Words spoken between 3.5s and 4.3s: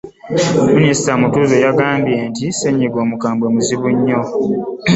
muzibu nnyo.